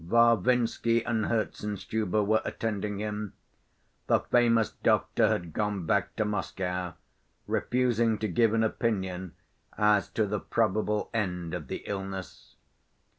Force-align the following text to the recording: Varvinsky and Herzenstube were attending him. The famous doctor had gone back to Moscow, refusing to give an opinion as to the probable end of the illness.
Varvinsky 0.03 1.03
and 1.05 1.25
Herzenstube 1.27 2.25
were 2.25 2.41
attending 2.43 2.97
him. 2.97 3.33
The 4.07 4.21
famous 4.21 4.71
doctor 4.71 5.27
had 5.27 5.53
gone 5.53 5.85
back 5.85 6.15
to 6.15 6.25
Moscow, 6.25 6.93
refusing 7.45 8.17
to 8.17 8.27
give 8.27 8.55
an 8.55 8.63
opinion 8.63 9.35
as 9.77 10.09
to 10.13 10.25
the 10.25 10.39
probable 10.39 11.11
end 11.13 11.53
of 11.53 11.67
the 11.67 11.83
illness. 11.85 12.55